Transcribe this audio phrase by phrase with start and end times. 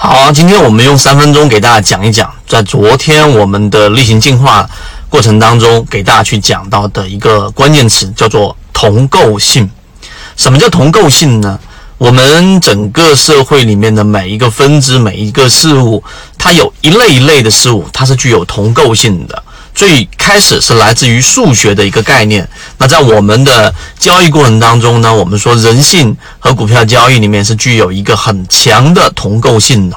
[0.00, 4.64] 好，今天我们用三分钟给大家讲一讲，在昨天我们的例行进化
[5.08, 9.68] 过程当中，给大家去讲到的一个关键词叫做同构性。
[10.36, 11.58] 什么叫同构性呢？
[11.98, 16.04] 我们整个社会里面的每一个分支、每一个事物，
[16.38, 19.42] 它有一类一类的事物，它是具有同构性的。
[19.78, 22.48] 最开始是来自于数学的一个概念。
[22.78, 29.96] 那在我们的交易过程当中呢，我们说人性和股票交易里面是具有一个很强的同构性的。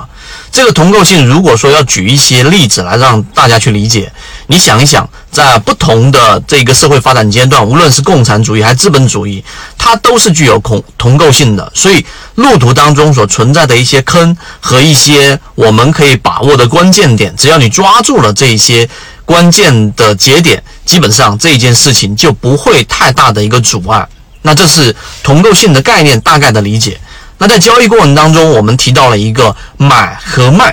[0.52, 4.12] 这个同构性，如果说要举一些例子来让大家去理解，
[4.48, 9.44] 你想一想，在不同的这个社会发展阶段，无论是共产主义还是资本主义，
[9.78, 11.72] 它都是具有同同构性的。
[11.76, 18.90] 所以路途当中所存在的一些坑和一些我们可以把握的关键点，只要你抓住了这些。
[19.24, 24.06] 关键的节点，基本上这一件事情就不会太大的一个阻碍。
[24.42, 24.94] 那这是
[25.24, 27.00] 同构性的概念大概的理解。
[27.42, 30.72] 那在交易过程当中，我们提到了一个买和卖。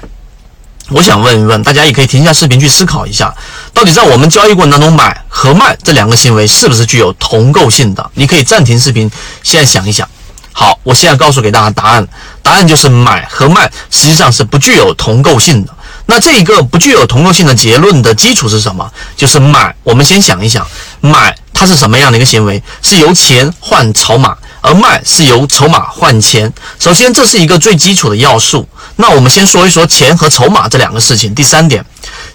[0.91, 3.34] 我想问一问大家，也可以停下视频去思考一下，
[3.73, 8.11] 到底在我们交易过程当中，买和卖这两个行为是不是具有同构性的？
[8.12, 9.11] 你可以暂停视频，
[9.42, 10.07] 现在想一想。
[10.53, 12.07] 好，我现在告诉给大家答案，
[12.42, 15.73] 答案就是买和卖实际上是不具有同构性的。
[16.05, 18.92] 那这一个不具有同构性的结论的基础是什么？
[19.17, 19.75] 就是买。
[19.85, 20.67] 我们先想一想，
[21.01, 22.62] 买它是什么样的一个行为？
[22.83, 26.53] 是由钱换筹码，而卖是由筹码换钱。
[26.78, 28.69] 首先，这是一个最基础的要素。
[28.97, 31.34] 那我们先说一说钱和筹码这两个事情。
[31.34, 31.84] 第三点，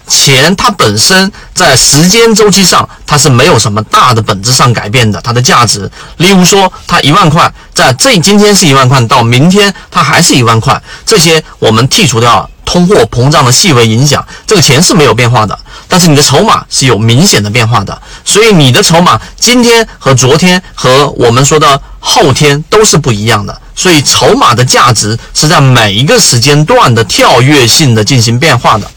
[0.06, 5.90] 钱它本身在时间周期上它是没有什么大的本质上改变的，它的价值。
[6.16, 10.80] 例如说，它一万块，在这今天是一万块，到明天它还是一万块。
[11.04, 12.48] 这些我们剔除掉。
[12.66, 15.56] 通货膨胀的细微影响，这个钱是没有变化的，
[15.94, 28.90] 但是你的筹码是有明显的变化的，所以你的筹码今天和昨天和我们说的后天都是不一样的，所以筹码的价值是在每一个时间段的跳跃性的进行变化的。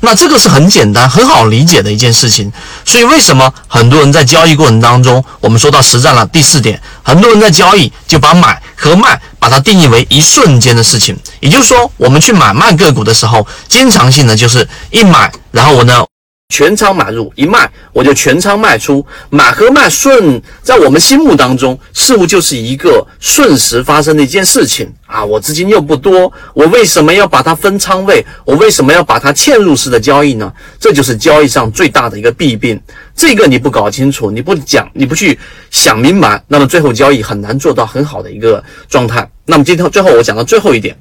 [0.00, 2.50] 那这个是很简单、很好理解的一件事情。
[2.86, 11.14] 所以为什么很多人在交易过程当中，我们说到实战了第四点，很多人在交易就把买和卖把它定义为一瞬间的事情。
[11.40, 16.07] 也就是说，我们去买卖个股的时候，经常性的就是一买，然后我呢。
[16.48, 19.04] 全仓买入一卖，我就全仓卖出。
[19.28, 25.22] 买和卖顺，在我们心目当中，似乎就是一个瞬时发生的一件事情啊！
[25.22, 28.24] 我资金又不多，我为什么要把它分仓位？
[28.46, 30.50] 我为什么要把它嵌入式的交易呢？
[30.80, 32.80] 这就是交易上最大的一个弊病。
[33.14, 35.38] 这个你不搞清楚，你不讲，你不去
[35.70, 39.30] 想明白，那么最后交易很难做到很好的一个状态。
[39.44, 40.96] 那么今天最后我讲到最后一点。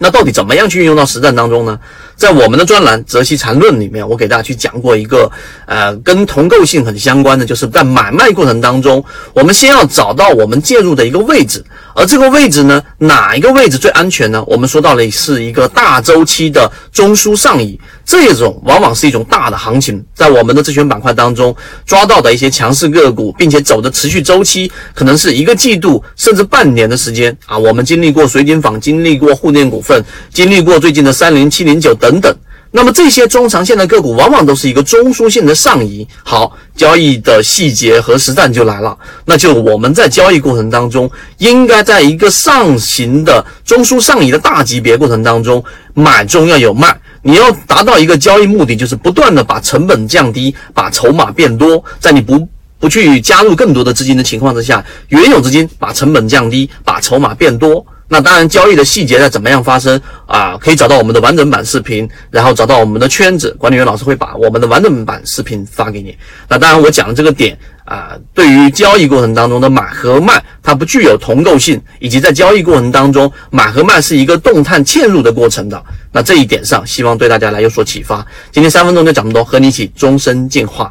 [0.00, 1.76] 那到底怎么样去运用到实战当中呢？
[2.18, 5.30] 在我们的专栏《泽西禅论》里面，我给大家去讲过一个，
[5.66, 9.02] 呃，跟同构性很相关的，就是在买卖过程当中，
[9.32, 11.64] 我们先要找到我们介入的一个位置，
[11.94, 14.42] 而这个位置呢，哪一个位置最安全呢？
[14.48, 17.78] 我们说到了是一个大周期的中枢上移。
[18.04, 27.58] 这种往往是一种大的行情，在我们的自选板块当中抓到的一些强势个股，并且走的持续周期可能是一个季度甚至半年的时间啊。
[27.58, 30.02] 我们经历过水井坊，经历过沪电股份，
[30.32, 32.34] 经历过最近的三零七零九等等等。
[32.70, 36.06] 那么这些中长线的个股往往都是一个中枢性的上移。
[36.22, 38.96] 好，交易的细节和实战就来了，
[39.26, 45.62] 那就我们在交易过程当中，应该在一个上行的中枢上移的大级别过程当中，
[45.94, 46.98] 买中要有卖。
[47.22, 52.46] 你要达到一个交易目的，就是不断的把成本降低，把筹码变多，在你不
[52.78, 57.84] 不去加入更多的资金的情况之下，原有资金把成本降低，把筹码变多。
[58.10, 60.56] 那当然，交易的细节在怎么样发生啊？
[60.58, 66.16] 可以找到我们的完整版视频，然后找到我们的圈子管理员老师会把我们的完整版视频发给你。
[66.48, 75.84] 那当然，我讲的这个点啊，对于交易过程当中的买和卖，它不具有同构性，以及在交易过程当中买和卖是一个动态嵌入的过程的。
[76.10, 78.26] 那这一点上，希望对大家来有所启发。
[78.50, 80.90] 今天三分钟就讲这么多，和你一起终身进化。